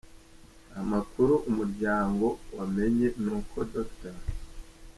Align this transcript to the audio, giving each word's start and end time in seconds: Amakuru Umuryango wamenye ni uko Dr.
Amakuru 0.81 1.33
Umuryango 1.49 2.25
wamenye 2.57 3.07
ni 3.21 3.29
uko 3.37 3.57
Dr. 3.73 4.15